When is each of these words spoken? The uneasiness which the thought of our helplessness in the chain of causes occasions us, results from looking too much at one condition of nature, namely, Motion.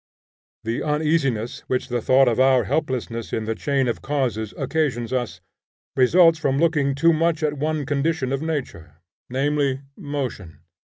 The 0.63 0.81
uneasiness 0.81 1.59
which 1.67 1.87
the 1.87 2.01
thought 2.01 2.27
of 2.27 2.39
our 2.39 2.63
helplessness 2.63 3.31
in 3.31 3.45
the 3.45 3.53
chain 3.53 3.87
of 3.87 4.01
causes 4.01 4.51
occasions 4.57 5.13
us, 5.13 5.41
results 5.95 6.39
from 6.39 6.57
looking 6.57 6.95
too 6.95 7.13
much 7.13 7.43
at 7.43 7.59
one 7.61 7.85
condition 7.85 8.33
of 8.33 8.41
nature, 8.41 8.95
namely, 9.29 9.81
Motion. 9.95 10.61